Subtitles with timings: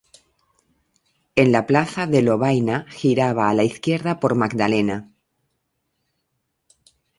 [1.35, 4.99] En la Plaza de Lovaina, giraba a la izquierda por Magdalena.